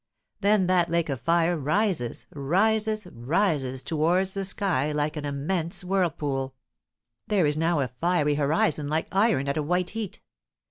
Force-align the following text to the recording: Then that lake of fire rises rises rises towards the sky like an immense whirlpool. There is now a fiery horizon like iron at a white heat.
Then 0.39 0.65
that 0.65 0.89
lake 0.89 1.09
of 1.09 1.21
fire 1.21 1.55
rises 1.55 2.25
rises 2.33 3.05
rises 3.11 3.83
towards 3.83 4.33
the 4.33 4.43
sky 4.43 4.91
like 4.91 5.15
an 5.15 5.25
immense 5.25 5.83
whirlpool. 5.83 6.55
There 7.27 7.45
is 7.45 7.55
now 7.55 7.81
a 7.81 7.87
fiery 8.01 8.33
horizon 8.33 8.87
like 8.87 9.07
iron 9.11 9.47
at 9.47 9.57
a 9.57 9.61
white 9.61 9.91
heat. 9.91 10.19